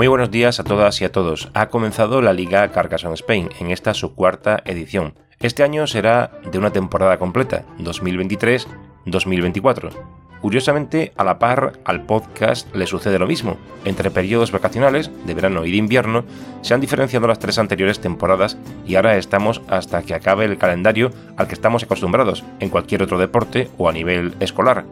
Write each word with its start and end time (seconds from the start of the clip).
Muy 0.00 0.08
buenos 0.08 0.30
días 0.30 0.58
a 0.58 0.64
todas 0.64 0.98
y 1.02 1.04
a 1.04 1.12
todos. 1.12 1.50
Ha 1.52 1.68
comenzado 1.68 2.22
la 2.22 2.32
Liga 2.32 2.66
Carcassonne 2.72 3.12
Spain 3.12 3.50
en 3.60 3.70
esta 3.70 3.92
su 3.92 4.14
cuarta 4.14 4.62
edición. 4.64 5.12
Este 5.40 5.62
año 5.62 5.86
será 5.86 6.30
de 6.50 6.56
una 6.56 6.72
temporada 6.72 7.18
completa, 7.18 7.66
2023-2024. 7.80 9.90
Curiosamente, 10.40 11.12
a 11.18 11.24
la 11.24 11.38
par, 11.38 11.74
al 11.84 12.06
podcast 12.06 12.74
le 12.74 12.86
sucede 12.86 13.18
lo 13.18 13.26
mismo. 13.26 13.58
Entre 13.84 14.10
periodos 14.10 14.52
vacacionales, 14.52 15.10
de 15.26 15.34
verano 15.34 15.66
y 15.66 15.70
de 15.70 15.76
invierno, 15.76 16.24
se 16.62 16.72
han 16.72 16.80
diferenciado 16.80 17.26
las 17.26 17.38
tres 17.38 17.58
anteriores 17.58 18.00
temporadas 18.00 18.56
y 18.86 18.94
ahora 18.94 19.18
estamos 19.18 19.60
hasta 19.68 20.00
que 20.00 20.14
acabe 20.14 20.46
el 20.46 20.56
calendario 20.56 21.10
al 21.36 21.46
que 21.46 21.52
estamos 21.52 21.82
acostumbrados 21.82 22.42
en 22.60 22.70
cualquier 22.70 23.02
otro 23.02 23.18
deporte 23.18 23.68
o 23.76 23.86
a 23.86 23.92
nivel 23.92 24.34
escolar. 24.40 24.86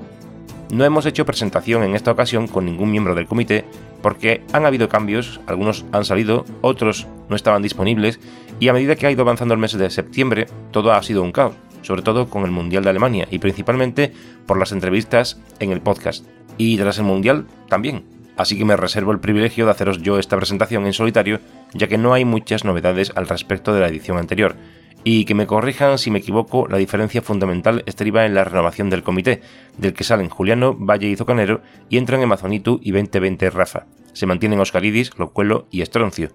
No 0.71 0.85
hemos 0.85 1.07
hecho 1.07 1.25
presentación 1.25 1.83
en 1.83 1.95
esta 1.95 2.11
ocasión 2.11 2.47
con 2.47 2.67
ningún 2.67 2.91
miembro 2.91 3.15
del 3.15 3.27
comité 3.27 3.65
porque 4.03 4.43
han 4.53 4.67
habido 4.67 4.89
cambios, 4.89 5.41
algunos 5.47 5.87
han 5.93 6.05
salido, 6.05 6.45
otros 6.61 7.07
no 7.31 7.37
estaban 7.37 7.63
disponibles 7.63 8.21
y 8.61 8.69
a 8.69 8.75
medida 8.75 8.95
que 8.95 9.07
ha 9.07 9.11
ido 9.11 9.23
avanzando 9.23 9.55
el 9.55 9.61
mes 9.61 9.73
de 9.73 9.89
septiembre 9.89 10.47
todo 10.71 10.93
ha 10.93 11.03
sido 11.03 11.23
un 11.23 11.33
caos, 11.33 11.55
sobre 11.81 12.03
todo 12.03 12.29
con 12.29 12.45
el 12.45 12.51
Mundial 12.51 12.85
de 12.85 12.91
Alemania 12.91 13.27
y 13.31 13.39
principalmente 13.39 14.13
por 14.47 14.59
las 14.59 14.73
entrevistas 14.73 15.41
en 15.59 15.73
el 15.73 15.81
podcast. 15.81 16.27
Y 16.59 16.77
tras 16.77 16.99
el 16.99 17.05
Mundial 17.05 17.47
también. 17.69 18.05
Así 18.37 18.57
que 18.57 18.65
me 18.65 18.77
reservo 18.77 19.11
el 19.13 19.21
privilegio 19.21 19.65
de 19.65 19.73
haceros 19.73 20.03
yo 20.03 20.19
esta 20.19 20.37
presentación 20.37 20.87
en 20.87 20.93
solitario, 20.93 21.41
ya 21.73 21.89
que 21.89 21.99
no 21.99 22.13
hay 22.13 22.25
muchas 22.25 22.65
novedades 22.65 23.11
al 23.17 23.27
respecto 23.27 23.75
de 23.75 23.81
la 23.81 23.89
edición 23.89 24.19
anterior, 24.19 24.55
y 25.05 25.25
que 25.25 25.35
me 25.35 25.47
corrijan 25.47 25.99
si 25.99 26.11
me 26.11 26.19
equivoco, 26.19 26.67
la 26.69 26.79
diferencia 26.79 27.23
fundamental 27.23 27.83
estriba 27.87 28.27
en 28.27 28.35
la 28.35 28.45
renovación 28.45 28.91
del 28.91 29.03
comité, 29.03 29.41
del 29.77 29.95
que 29.95 30.05
salen 30.05 30.29
Juliano, 30.29 30.75
Valle 30.79 31.09
y 31.09 31.17
Zocanero 31.17 31.63
y 31.89 31.99
entran 31.99 32.23
Amazonitu 32.23 32.81
y 32.83 32.91
2020 32.91 33.51
Rafa. 33.51 33.87
Se 34.13 34.27
mantienen 34.27 34.61
Oscaridis, 34.61 35.17
Locuelo 35.19 35.67
y 35.71 35.83
Estroncio. 35.83 36.31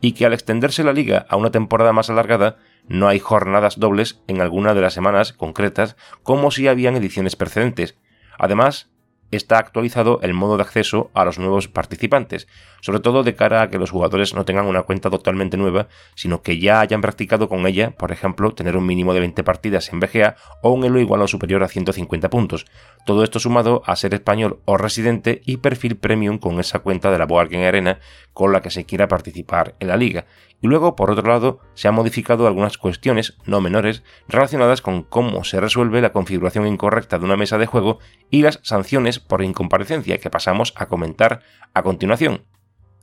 Y 0.00 0.12
que 0.12 0.24
al 0.24 0.32
extenderse 0.32 0.84
la 0.84 0.92
liga 0.92 1.26
a 1.28 1.36
una 1.36 1.50
temporada 1.50 1.92
más 1.92 2.08
alargada, 2.08 2.56
no 2.86 3.08
hay 3.08 3.18
jornadas 3.18 3.78
dobles 3.78 4.20
en 4.26 4.40
alguna 4.40 4.74
de 4.74 4.80
las 4.80 4.94
semanas 4.94 5.32
concretas 5.32 5.96
como 6.22 6.50
si 6.50 6.68
habían 6.68 6.96
ediciones 6.96 7.36
precedentes. 7.36 7.98
Además, 8.38 8.90
está 9.30 9.58
actualizado 9.58 10.20
el 10.22 10.34
modo 10.34 10.56
de 10.56 10.62
acceso 10.62 11.10
a 11.14 11.24
los 11.24 11.38
nuevos 11.38 11.68
participantes, 11.68 12.48
sobre 12.80 13.00
todo 13.00 13.22
de 13.22 13.34
cara 13.34 13.62
a 13.62 13.70
que 13.70 13.78
los 13.78 13.90
jugadores 13.90 14.34
no 14.34 14.44
tengan 14.44 14.66
una 14.66 14.82
cuenta 14.82 15.10
totalmente 15.10 15.56
nueva, 15.56 15.88
sino 16.14 16.42
que 16.42 16.58
ya 16.58 16.80
hayan 16.80 17.00
practicado 17.00 17.48
con 17.48 17.66
ella, 17.66 17.90
por 17.90 18.12
ejemplo, 18.12 18.54
tener 18.54 18.76
un 18.76 18.86
mínimo 18.86 19.14
de 19.14 19.20
20 19.20 19.44
partidas 19.44 19.92
en 19.92 20.00
BGA 20.00 20.36
o 20.62 20.70
un 20.70 20.84
elo 20.84 21.00
igual 21.00 21.22
o 21.22 21.28
superior 21.28 21.62
a 21.62 21.68
150 21.68 22.30
puntos. 22.30 22.66
Todo 23.04 23.24
esto 23.24 23.38
sumado 23.38 23.82
a 23.86 23.96
ser 23.96 24.14
español 24.14 24.60
o 24.64 24.76
residente 24.76 25.42
y 25.44 25.58
perfil 25.58 25.96
premium 25.96 26.38
con 26.38 26.60
esa 26.60 26.80
cuenta 26.80 27.10
de 27.10 27.18
la 27.18 27.26
Board 27.26 27.54
Arena 27.54 27.98
con 28.32 28.52
la 28.52 28.62
que 28.62 28.70
se 28.70 28.84
quiera 28.84 29.08
participar 29.08 29.74
en 29.80 29.88
la 29.88 29.96
liga. 29.96 30.26
Y 30.60 30.66
luego, 30.66 30.96
por 30.96 31.10
otro 31.10 31.28
lado, 31.28 31.60
se 31.74 31.86
han 31.86 31.94
modificado 31.94 32.46
algunas 32.46 32.78
cuestiones, 32.78 33.36
no 33.46 33.60
menores, 33.60 34.02
relacionadas 34.26 34.82
con 34.82 35.02
cómo 35.02 35.44
se 35.44 35.60
resuelve 35.60 36.00
la 36.00 36.12
configuración 36.12 36.66
incorrecta 36.66 37.18
de 37.18 37.24
una 37.24 37.36
mesa 37.36 37.58
de 37.58 37.66
juego 37.66 38.00
y 38.30 38.42
las 38.42 38.58
sanciones 38.62 39.17
por 39.20 39.42
incomparecencia 39.42 40.18
que 40.18 40.30
pasamos 40.30 40.72
a 40.76 40.86
comentar 40.86 41.40
a 41.74 41.82
continuación. 41.82 42.44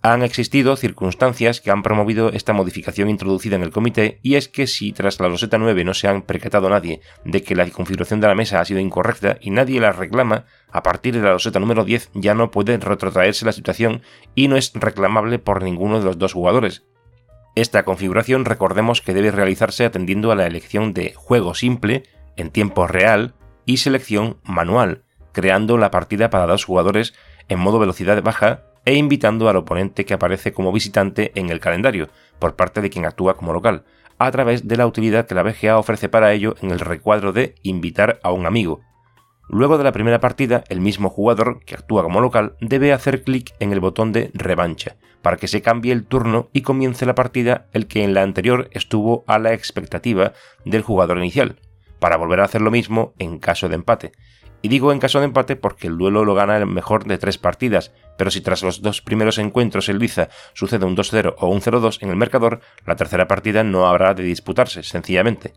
Han 0.01 0.21
existido 0.21 0.75
circunstancias 0.75 1.61
que 1.61 1.71
han 1.71 1.81
promovido 1.81 2.29
esta 2.29 2.53
modificación 2.53 3.09
introducida 3.09 3.55
en 3.55 3.63
el 3.63 3.71
comité 3.71 4.19
y 4.21 4.35
es 4.35 4.47
que 4.47 4.67
si 4.67 4.91
tras 4.91 5.19
la 5.19 5.29
Roseta 5.29 5.57
9 5.57 5.83
no 5.83 5.95
se 5.95 6.07
han 6.07 6.21
percatado 6.21 6.69
nadie 6.69 7.01
de 7.23 7.41
que 7.41 7.55
la 7.55 7.67
configuración 7.71 8.21
de 8.21 8.27
la 8.27 8.35
mesa 8.35 8.59
ha 8.59 8.65
sido 8.65 8.79
incorrecta 8.79 9.39
y 9.41 9.49
nadie 9.49 9.79
la 9.79 9.93
reclama, 9.93 10.45
a 10.71 10.83
partir 10.83 11.15
de 11.15 11.21
la 11.21 11.31
Roseta 11.31 11.59
número 11.59 11.85
10 11.85 12.11
ya 12.13 12.35
no 12.35 12.51
puede 12.51 12.77
retrotraerse 12.77 13.45
la 13.45 13.51
situación 13.51 14.03
y 14.35 14.47
no 14.47 14.57
es 14.57 14.73
reclamable 14.75 15.39
por 15.39 15.63
ninguno 15.63 15.97
de 15.97 16.05
los 16.05 16.19
dos 16.19 16.33
jugadores. 16.33 16.83
Esta 17.55 17.83
configuración 17.83 18.45
recordemos 18.45 19.01
que 19.01 19.13
debe 19.15 19.31
realizarse 19.31 19.85
atendiendo 19.85 20.31
a 20.31 20.35
la 20.35 20.45
elección 20.45 20.93
de 20.93 21.13
juego 21.15 21.55
simple, 21.55 22.03
en 22.35 22.51
tiempo 22.51 22.85
real, 22.85 23.33
y 23.65 23.77
selección 23.77 24.37
manual, 24.43 25.04
creando 25.35 25.77
la 25.77 25.91
partida 25.91 26.31
para 26.31 26.47
dos 26.47 26.65
jugadores 26.65 27.13
en 27.49 27.59
modo 27.59 27.77
velocidad 27.77 28.23
baja 28.23 28.63
e 28.85 28.95
invitando 28.95 29.49
al 29.49 29.57
oponente 29.57 30.05
que 30.05 30.15
aparece 30.15 30.53
como 30.53 30.71
visitante 30.71 31.31
en 31.35 31.51
el 31.51 31.59
calendario, 31.59 32.09
por 32.39 32.55
parte 32.55 32.81
de 32.81 32.89
quien 32.89 33.05
actúa 33.05 33.35
como 33.35 33.53
local, 33.53 33.83
a 34.17 34.31
través 34.31 34.67
de 34.67 34.77
la 34.77 34.87
utilidad 34.87 35.27
que 35.27 35.35
la 35.35 35.43
BGA 35.43 35.77
ofrece 35.77 36.09
para 36.09 36.31
ello 36.33 36.55
en 36.61 36.71
el 36.71 36.79
recuadro 36.79 37.33
de 37.33 37.55
invitar 37.63 38.19
a 38.23 38.31
un 38.31 38.45
amigo, 38.45 38.81
Luego 39.47 39.77
de 39.77 39.83
la 39.83 39.91
primera 39.91 40.19
partida, 40.19 40.63
el 40.69 40.81
mismo 40.81 41.09
jugador, 41.09 41.59
que 41.65 41.75
actúa 41.75 42.01
como 42.01 42.19
local, 42.19 42.55
debe 42.61 42.93
hacer 42.93 43.23
clic 43.23 43.53
en 43.59 43.71
el 43.71 43.79
botón 43.79 44.11
de 44.11 44.31
revancha, 44.33 44.95
para 45.21 45.37
que 45.37 45.47
se 45.47 45.61
cambie 45.61 45.93
el 45.93 46.05
turno 46.05 46.49
y 46.51 46.61
comience 46.61 47.05
la 47.05 47.15
partida 47.15 47.67
el 47.71 47.87
que 47.87 48.03
en 48.03 48.15
la 48.15 48.23
anterior 48.23 48.69
estuvo 48.71 49.23
a 49.27 49.37
la 49.37 49.53
expectativa 49.53 50.33
del 50.65 50.81
jugador 50.81 51.19
inicial, 51.19 51.59
para 51.99 52.17
volver 52.17 52.39
a 52.39 52.45
hacer 52.45 52.61
lo 52.61 52.71
mismo 52.71 53.13
en 53.19 53.37
caso 53.37 53.69
de 53.69 53.75
empate. 53.75 54.11
Y 54.65 54.67
digo 54.67 54.91
en 54.91 54.97
caso 54.97 55.19
de 55.19 55.25
empate 55.25 55.55
porque 55.55 55.85
el 55.85 55.95
duelo 55.95 56.25
lo 56.25 56.33
gana 56.33 56.57
el 56.57 56.65
mejor 56.65 57.05
de 57.05 57.19
tres 57.19 57.37
partidas, 57.37 57.91
pero 58.17 58.31
si 58.31 58.41
tras 58.41 58.63
los 58.63 58.81
dos 58.81 58.99
primeros 58.99 59.37
encuentros 59.37 59.89
en 59.89 59.99
liza 59.99 60.29
sucede 60.55 60.87
un 60.87 60.97
2-0 60.97 61.35
o 61.37 61.49
un 61.49 61.61
0-2 61.61 62.01
en 62.01 62.09
el 62.09 62.15
marcador, 62.15 62.61
la 62.83 62.95
tercera 62.95 63.27
partida 63.27 63.63
no 63.63 63.85
habrá 63.85 64.15
de 64.15 64.23
disputarse, 64.23 64.81
sencillamente. 64.81 65.53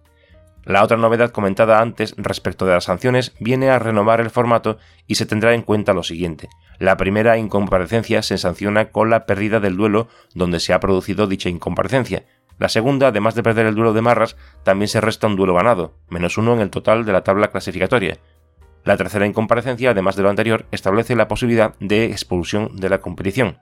La 0.66 0.84
otra 0.84 0.98
novedad 0.98 1.30
comentada 1.30 1.80
antes 1.80 2.14
respecto 2.18 2.66
de 2.66 2.74
las 2.74 2.84
sanciones 2.84 3.32
viene 3.41 3.70
a 3.70 3.78
renovar 3.78 4.20
el 4.20 4.28
formato 4.28 4.76
y 5.06 5.14
se 5.14 5.24
tendrá 5.24 5.54
en 5.54 5.62
cuenta 5.62 5.94
lo 5.94 6.02
siguiente. 6.02 6.50
La 6.78 6.98
primera 6.98 7.38
incomparecencia 7.38 8.20
se 8.20 8.36
sanciona 8.36 8.91
con 8.91 9.08
la 9.08 9.24
pérdida 9.24 9.58
del 9.58 9.78
duelo 9.78 10.08
donde 10.34 10.60
se 10.60 10.74
ha 10.74 10.80
producido 10.80 11.26
dicha 11.26 11.48
incomparecencia. 11.48 12.26
La 12.58 12.68
segunda, 12.68 13.06
además 13.06 13.34
de 13.34 13.42
perder 13.42 13.64
el 13.64 13.74
duelo 13.74 13.94
de 13.94 14.02
marras, 14.02 14.36
también 14.64 14.88
se 14.88 15.00
resta 15.00 15.28
un 15.28 15.36
duelo 15.36 15.54
ganado, 15.54 15.94
menos 16.10 16.36
uno 16.36 16.52
en 16.52 16.60
el 16.60 16.68
total 16.68 17.06
de 17.06 17.12
la 17.12 17.22
tabla 17.22 17.48
clasificatoria. 17.48 18.18
La 18.84 18.97
tercera 18.97 19.27
incomparecencia, 19.27 19.91
además 19.91 20.16
de 20.16 20.22
lo 20.22 20.31
anterior, 20.31 20.66
establece 20.72 21.16
la 21.16 21.28
posibilidad 21.28 21.75
de 21.81 22.06
expulsión 22.06 22.77
de 22.77 22.89
la 22.89 23.00
competición. 23.00 23.59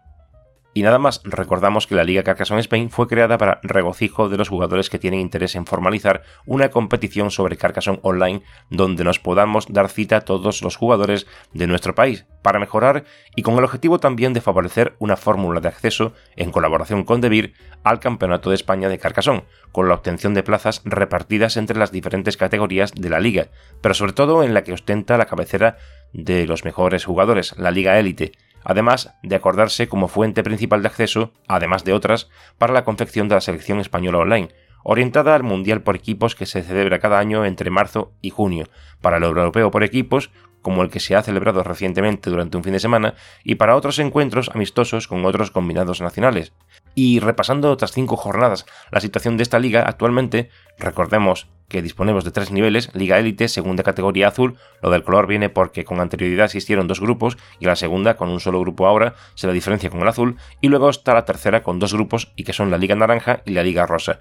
Y 0.76 0.82
nada 0.82 0.98
más, 0.98 1.22
recordamos 1.24 1.86
que 1.86 1.94
la 1.94 2.04
Liga 2.04 2.22
Carcassonne 2.22 2.60
Spain 2.60 2.90
fue 2.90 3.08
creada 3.08 3.38
para 3.38 3.60
regocijo 3.62 4.28
de 4.28 4.36
los 4.36 4.50
jugadores 4.50 4.90
que 4.90 4.98
tienen 4.98 5.20
interés 5.20 5.54
en 5.54 5.64
formalizar 5.64 6.22
una 6.44 6.68
competición 6.68 7.30
sobre 7.30 7.56
Carcassonne 7.56 8.00
Online 8.02 8.42
donde 8.68 9.02
nos 9.02 9.18
podamos 9.18 9.72
dar 9.72 9.88
cita 9.88 10.18
a 10.18 10.20
todos 10.20 10.60
los 10.60 10.76
jugadores 10.76 11.26
de 11.54 11.66
nuestro 11.66 11.94
país 11.94 12.26
para 12.42 12.58
mejorar 12.58 13.04
y 13.34 13.40
con 13.40 13.56
el 13.56 13.64
objetivo 13.64 14.00
también 14.00 14.34
de 14.34 14.42
favorecer 14.42 14.96
una 14.98 15.16
fórmula 15.16 15.60
de 15.60 15.68
acceso 15.68 16.12
en 16.36 16.52
colaboración 16.52 17.04
con 17.04 17.22
Debir 17.22 17.54
al 17.82 17.98
Campeonato 17.98 18.50
de 18.50 18.56
España 18.56 18.90
de 18.90 18.98
Carcassonne, 18.98 19.44
con 19.72 19.88
la 19.88 19.94
obtención 19.94 20.34
de 20.34 20.42
plazas 20.42 20.82
repartidas 20.84 21.56
entre 21.56 21.78
las 21.78 21.90
diferentes 21.90 22.36
categorías 22.36 22.92
de 22.92 23.08
la 23.08 23.18
liga, 23.18 23.46
pero 23.80 23.94
sobre 23.94 24.12
todo 24.12 24.42
en 24.42 24.52
la 24.52 24.62
que 24.62 24.74
ostenta 24.74 25.16
la 25.16 25.24
cabecera 25.24 25.78
de 26.12 26.46
los 26.46 26.66
mejores 26.66 27.06
jugadores, 27.06 27.56
la 27.56 27.70
Liga 27.70 27.98
Élite, 27.98 28.32
además 28.66 29.14
de 29.22 29.36
acordarse 29.36 29.86
como 29.86 30.08
fuente 30.08 30.42
principal 30.42 30.82
de 30.82 30.88
acceso, 30.88 31.32
además 31.46 31.84
de 31.84 31.92
otras, 31.92 32.28
para 32.58 32.72
la 32.72 32.84
confección 32.84 33.28
de 33.28 33.36
la 33.36 33.40
selección 33.40 33.78
española 33.78 34.18
online, 34.18 34.48
orientada 34.82 35.36
al 35.36 35.44
Mundial 35.44 35.82
por 35.82 35.94
equipos 35.94 36.34
que 36.34 36.46
se 36.46 36.64
celebra 36.64 36.98
cada 36.98 37.20
año 37.20 37.44
entre 37.44 37.70
marzo 37.70 38.12
y 38.22 38.30
junio, 38.30 38.66
para 39.00 39.18
el 39.18 39.22
Europeo 39.22 39.70
por 39.70 39.84
equipos, 39.84 40.32
como 40.62 40.82
el 40.82 40.90
que 40.90 40.98
se 40.98 41.14
ha 41.14 41.22
celebrado 41.22 41.62
recientemente 41.62 42.28
durante 42.28 42.56
un 42.56 42.64
fin 42.64 42.72
de 42.72 42.80
semana, 42.80 43.14
y 43.44 43.54
para 43.54 43.76
otros 43.76 44.00
encuentros 44.00 44.50
amistosos 44.52 45.06
con 45.06 45.24
otros 45.24 45.52
combinados 45.52 46.00
nacionales. 46.00 46.52
Y 46.98 47.20
repasando 47.20 47.70
otras 47.70 47.92
cinco 47.92 48.16
jornadas 48.16 48.64
la 48.90 49.02
situación 49.02 49.36
de 49.36 49.42
esta 49.42 49.58
liga 49.58 49.82
actualmente, 49.82 50.48
recordemos 50.78 51.46
que 51.68 51.82
disponemos 51.82 52.24
de 52.24 52.30
tres 52.30 52.50
niveles, 52.50 52.88
Liga 52.94 53.18
Élite, 53.18 53.48
segunda 53.48 53.82
categoría 53.82 54.28
azul, 54.28 54.56
lo 54.80 54.88
del 54.88 55.02
color 55.02 55.26
viene 55.26 55.50
porque 55.50 55.84
con 55.84 56.00
anterioridad 56.00 56.46
existieron 56.46 56.88
dos 56.88 57.00
grupos 57.00 57.36
y 57.60 57.66
la 57.66 57.76
segunda 57.76 58.16
con 58.16 58.30
un 58.30 58.40
solo 58.40 58.60
grupo 58.60 58.86
ahora 58.86 59.14
se 59.34 59.46
la 59.46 59.52
diferencia 59.52 59.90
con 59.90 60.00
el 60.00 60.08
azul, 60.08 60.36
y 60.62 60.68
luego 60.68 60.88
está 60.88 61.12
la 61.12 61.26
tercera 61.26 61.62
con 61.62 61.78
dos 61.78 61.92
grupos 61.92 62.32
y 62.34 62.44
que 62.44 62.54
son 62.54 62.70
la 62.70 62.78
Liga 62.78 62.94
Naranja 62.94 63.42
y 63.44 63.50
la 63.50 63.62
Liga 63.62 63.84
Rosa. 63.84 64.20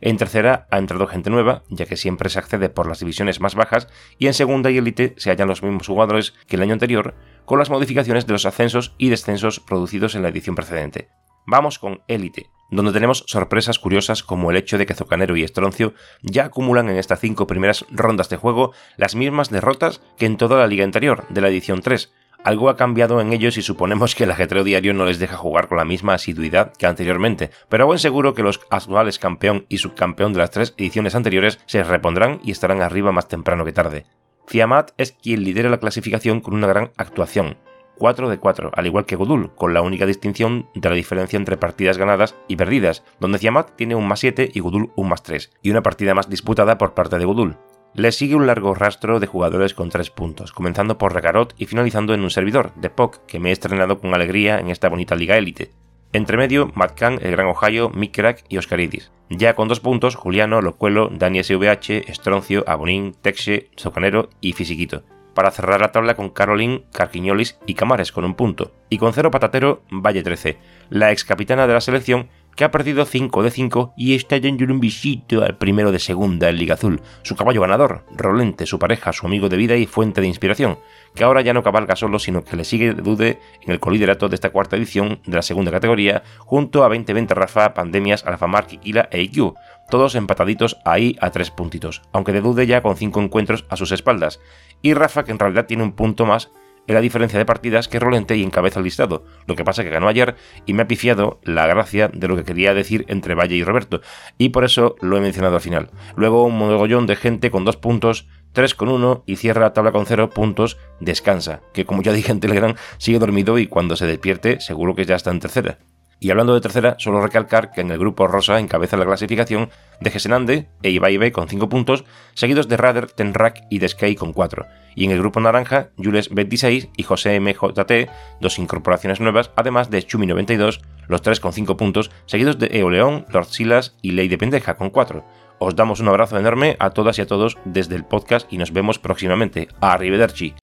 En 0.00 0.16
tercera 0.16 0.68
ha 0.70 0.78
entrado 0.78 1.08
gente 1.08 1.28
nueva, 1.28 1.64
ya 1.70 1.86
que 1.86 1.96
siempre 1.96 2.30
se 2.30 2.38
accede 2.38 2.68
por 2.68 2.86
las 2.86 3.00
divisiones 3.00 3.40
más 3.40 3.56
bajas, 3.56 3.88
y 4.16 4.28
en 4.28 4.34
segunda 4.34 4.70
y 4.70 4.78
élite 4.78 5.14
se 5.16 5.30
hallan 5.30 5.48
los 5.48 5.64
mismos 5.64 5.88
jugadores 5.88 6.34
que 6.46 6.54
el 6.54 6.62
año 6.62 6.74
anterior, 6.74 7.16
con 7.46 7.58
las 7.58 7.70
modificaciones 7.70 8.28
de 8.28 8.32
los 8.32 8.46
ascensos 8.46 8.94
y 8.96 9.08
descensos 9.08 9.58
producidos 9.58 10.14
en 10.14 10.22
la 10.22 10.28
edición 10.28 10.54
precedente. 10.54 11.08
Vamos 11.46 11.78
con 11.78 12.02
élite, 12.08 12.50
donde 12.70 12.92
tenemos 12.92 13.24
sorpresas 13.26 13.78
curiosas 13.78 14.22
como 14.22 14.50
el 14.50 14.56
hecho 14.56 14.78
de 14.78 14.86
que 14.86 14.94
Zocanero 14.94 15.36
y 15.36 15.42
Estroncio 15.42 15.94
ya 16.22 16.46
acumulan 16.46 16.88
en 16.88 16.96
estas 16.96 17.20
cinco 17.20 17.46
primeras 17.46 17.84
rondas 17.90 18.28
de 18.28 18.36
juego 18.36 18.72
las 18.96 19.14
mismas 19.14 19.50
derrotas 19.50 20.00
que 20.16 20.26
en 20.26 20.36
toda 20.36 20.58
la 20.58 20.66
liga 20.66 20.84
anterior, 20.84 21.26
de 21.28 21.40
la 21.40 21.48
edición 21.48 21.82
3, 21.82 22.12
algo 22.44 22.70
ha 22.70 22.76
cambiado 22.76 23.20
en 23.20 23.32
ellos 23.32 23.56
y 23.56 23.62
suponemos 23.62 24.14
que 24.14 24.24
el 24.24 24.30
ajetreo 24.30 24.64
diario 24.64 24.94
no 24.94 25.04
les 25.04 25.20
deja 25.20 25.36
jugar 25.36 25.68
con 25.68 25.78
la 25.78 25.84
misma 25.84 26.14
asiduidad 26.14 26.72
que 26.72 26.86
anteriormente, 26.86 27.50
pero 27.68 27.86
buen 27.86 28.00
seguro 28.00 28.34
que 28.34 28.42
los 28.42 28.60
actuales 28.70 29.18
campeón 29.18 29.66
y 29.68 29.78
subcampeón 29.78 30.32
de 30.32 30.40
las 30.40 30.50
tres 30.50 30.74
ediciones 30.76 31.14
anteriores 31.14 31.60
se 31.66 31.84
repondrán 31.84 32.40
y 32.42 32.50
estarán 32.50 32.82
arriba 32.82 33.12
más 33.12 33.28
temprano 33.28 33.64
que 33.64 33.72
tarde. 33.72 34.06
Fiamat 34.46 34.90
es 34.98 35.12
quien 35.12 35.44
lidera 35.44 35.70
la 35.70 35.78
clasificación 35.78 36.40
con 36.40 36.54
una 36.54 36.66
gran 36.66 36.90
actuación, 36.96 37.58
4 37.98 38.28
de 38.28 38.38
4, 38.38 38.70
al 38.74 38.86
igual 38.86 39.06
que 39.06 39.16
Godul, 39.16 39.54
con 39.54 39.74
la 39.74 39.82
única 39.82 40.06
distinción 40.06 40.66
de 40.74 40.88
la 40.88 40.94
diferencia 40.94 41.36
entre 41.36 41.56
partidas 41.56 41.98
ganadas 41.98 42.34
y 42.48 42.56
perdidas, 42.56 43.04
donde 43.20 43.38
Fiamat 43.38 43.76
tiene 43.76 43.94
un 43.94 44.08
más 44.08 44.20
7 44.20 44.50
y 44.52 44.60
Godul 44.60 44.90
un 44.96 45.08
más 45.08 45.22
3, 45.22 45.52
y 45.62 45.70
una 45.70 45.82
partida 45.82 46.14
más 46.14 46.28
disputada 46.28 46.78
por 46.78 46.94
parte 46.94 47.18
de 47.18 47.24
Godul. 47.24 47.56
Le 47.94 48.10
sigue 48.10 48.34
un 48.34 48.46
largo 48.46 48.74
rastro 48.74 49.20
de 49.20 49.26
jugadores 49.26 49.74
con 49.74 49.90
3 49.90 50.10
puntos, 50.10 50.52
comenzando 50.52 50.96
por 50.96 51.12
Regarot 51.12 51.54
y 51.58 51.66
finalizando 51.66 52.14
en 52.14 52.22
un 52.22 52.30
servidor, 52.30 52.72
de 52.74 52.88
POC, 52.88 53.26
que 53.26 53.38
me 53.38 53.50
he 53.50 53.52
estrenado 53.52 53.98
con 53.98 54.14
alegría 54.14 54.58
en 54.58 54.70
esta 54.70 54.88
bonita 54.88 55.14
liga 55.14 55.36
élite. 55.36 55.72
Entre 56.14 56.36
medio, 56.36 56.70
Matcan, 56.74 57.18
El 57.22 57.32
Gran 57.32 57.48
Ohio, 57.48 57.90
Mikrak 57.90 58.44
y 58.48 58.58
Oscaridis. 58.58 59.12
Ya 59.30 59.54
con 59.54 59.68
2 59.68 59.80
puntos, 59.80 60.14
Juliano, 60.14 60.60
Locuelo, 60.60 61.08
Dani 61.10 61.42
SVH, 61.42 62.10
Estroncio, 62.10 62.64
Abonín, 62.66 63.14
Texe, 63.20 63.70
Socanero 63.76 64.28
y 64.40 64.52
Fisiquito. 64.52 65.04
Para 65.34 65.50
cerrar 65.50 65.80
la 65.80 65.92
tabla 65.92 66.14
con 66.14 66.30
Caroline, 66.30 66.84
Carquiñolis 66.92 67.58
y 67.66 67.74
Camares 67.74 68.12
con 68.12 68.24
un 68.24 68.34
punto. 68.34 68.72
Y 68.88 68.98
con 68.98 69.12
cero 69.12 69.30
patatero, 69.30 69.82
Valle 69.90 70.22
13, 70.22 70.58
la 70.90 71.12
ex 71.12 71.24
capitana 71.24 71.66
de 71.66 71.72
la 71.72 71.80
selección 71.80 72.28
que 72.56 72.64
ha 72.64 72.70
perdido 72.70 73.04
5 73.04 73.42
de 73.42 73.50
5 73.50 73.94
y 73.96 74.14
está 74.14 74.38
dando 74.38 74.64
un 74.64 74.80
visito 74.80 75.42
al 75.42 75.56
primero 75.56 75.92
de 75.92 75.98
segunda 75.98 76.48
en 76.48 76.56
Liga 76.56 76.74
Azul, 76.74 77.00
su 77.22 77.36
caballo 77.36 77.62
ganador, 77.62 78.04
Rolente, 78.16 78.66
su 78.66 78.78
pareja, 78.78 79.12
su 79.12 79.26
amigo 79.26 79.48
de 79.48 79.56
vida 79.56 79.76
y 79.76 79.86
fuente 79.86 80.20
de 80.20 80.26
inspiración, 80.26 80.78
que 81.14 81.24
ahora 81.24 81.40
ya 81.42 81.54
no 81.54 81.62
cabalga 81.62 81.96
solo, 81.96 82.18
sino 82.18 82.44
que 82.44 82.56
le 82.56 82.64
sigue 82.64 82.94
de 82.94 83.02
dude 83.02 83.38
en 83.62 83.72
el 83.72 83.80
coliderato 83.80 84.28
de 84.28 84.34
esta 84.34 84.50
cuarta 84.50 84.76
edición 84.76 85.20
de 85.26 85.36
la 85.36 85.42
segunda 85.42 85.70
categoría, 85.70 86.22
junto 86.38 86.84
a 86.84 86.88
2020 86.88 87.34
Rafa, 87.34 87.74
Pandemias, 87.74 88.24
Alfamar, 88.26 88.66
Kikila 88.66 89.08
e 89.10 89.22
IQ, 89.22 89.54
todos 89.90 90.14
empataditos 90.14 90.78
ahí 90.84 91.16
a 91.20 91.30
tres 91.30 91.50
puntitos, 91.50 92.02
aunque 92.12 92.32
de 92.32 92.40
dude 92.40 92.66
ya 92.66 92.82
con 92.82 92.96
5 92.96 93.20
encuentros 93.20 93.64
a 93.68 93.76
sus 93.76 93.92
espaldas, 93.92 94.40
y 94.82 94.94
Rafa 94.94 95.24
que 95.24 95.32
en 95.32 95.38
realidad 95.38 95.66
tiene 95.66 95.82
un 95.82 95.92
punto 95.92 96.26
más 96.26 96.50
la 96.86 97.00
diferencia 97.00 97.38
de 97.38 97.44
partidas 97.44 97.88
que 97.88 97.98
Rolente 97.98 98.36
y 98.36 98.42
encabeza 98.42 98.80
el 98.80 98.84
listado. 98.84 99.24
Lo 99.46 99.56
que 99.56 99.64
pasa 99.64 99.82
que 99.82 99.90
ganó 99.90 100.08
ayer 100.08 100.36
y 100.66 100.74
me 100.74 100.82
ha 100.82 100.88
pifiado 100.88 101.40
la 101.44 101.66
gracia 101.66 102.08
de 102.08 102.28
lo 102.28 102.36
que 102.36 102.44
quería 102.44 102.74
decir 102.74 103.04
entre 103.08 103.34
Valle 103.34 103.56
y 103.56 103.64
Roberto, 103.64 104.00
y 104.38 104.50
por 104.50 104.64
eso 104.64 104.96
lo 105.00 105.16
he 105.16 105.20
mencionado 105.20 105.54
al 105.54 105.60
final. 105.60 105.90
Luego 106.16 106.44
un 106.44 106.58
mogollón 106.58 107.06
de 107.06 107.16
gente 107.16 107.50
con 107.50 107.64
dos 107.64 107.76
puntos, 107.76 108.28
tres 108.52 108.74
con 108.74 108.88
uno 108.88 109.22
y 109.26 109.36
cierra 109.36 109.62
la 109.62 109.72
tabla 109.72 109.92
con 109.92 110.06
cero 110.06 110.30
puntos, 110.30 110.78
descansa, 111.00 111.60
que 111.72 111.84
como 111.84 112.02
ya 112.02 112.12
dije 112.12 112.32
en 112.32 112.40
Telegram, 112.40 112.74
sigue 112.98 113.18
dormido 113.18 113.58
y 113.58 113.66
cuando 113.66 113.96
se 113.96 114.06
despierte 114.06 114.60
seguro 114.60 114.94
que 114.94 115.04
ya 115.04 115.16
está 115.16 115.30
en 115.30 115.40
tercera. 115.40 115.78
Y 116.22 116.30
hablando 116.30 116.54
de 116.54 116.60
tercera, 116.60 116.94
solo 116.98 117.20
recalcar 117.20 117.72
que 117.72 117.80
en 117.80 117.90
el 117.90 117.98
grupo 117.98 118.28
rosa 118.28 118.60
encabeza 118.60 118.96
la 118.96 119.04
clasificación 119.04 119.70
de 120.00 120.10
Gesenande 120.12 120.68
e 120.84 120.90
Ibaibe 120.90 121.32
con 121.32 121.48
5 121.48 121.68
puntos, 121.68 122.04
seguidos 122.34 122.68
de 122.68 122.76
Rader, 122.76 123.10
Tenrak 123.10 123.64
y 123.70 123.80
Deskey 123.80 124.14
con 124.14 124.32
4. 124.32 124.64
Y 124.94 125.04
en 125.04 125.10
el 125.10 125.18
grupo 125.18 125.40
naranja, 125.40 125.88
Jules 125.98 126.28
26 126.32 126.90
y 126.96 127.02
José 127.02 127.40
MJT, 127.40 128.08
dos 128.40 128.60
incorporaciones 128.60 129.18
nuevas, 129.18 129.50
además 129.56 129.90
de 129.90 130.00
Chumi 130.04 130.28
92, 130.28 130.80
los 131.08 131.22
tres 131.22 131.40
con 131.40 131.52
5 131.52 131.76
puntos, 131.76 132.12
seguidos 132.26 132.60
de 132.60 132.68
Eoleón, 132.68 133.26
Lord 133.30 133.46
Silas 133.46 133.96
y 134.00 134.12
Ley 134.12 134.28
de 134.28 134.38
Pendeja 134.38 134.76
con 134.76 134.90
4. 134.90 135.24
Os 135.58 135.74
damos 135.74 135.98
un 135.98 136.06
abrazo 136.06 136.38
enorme 136.38 136.76
a 136.78 136.90
todas 136.90 137.18
y 137.18 137.22
a 137.22 137.26
todos 137.26 137.58
desde 137.64 137.96
el 137.96 138.04
podcast 138.04 138.46
y 138.52 138.58
nos 138.58 138.72
vemos 138.72 139.00
próximamente. 139.00 139.66
Arrivederci. 139.80 140.54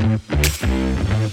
We'll 0.00 0.08
be 0.08 0.34
right 0.34 1.30